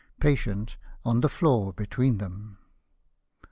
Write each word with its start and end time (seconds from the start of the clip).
Patient 0.19 0.77
on 1.05 1.21
the 1.21 1.29
floor 1.29 1.73
between 1.73 2.17
them. 2.17 2.57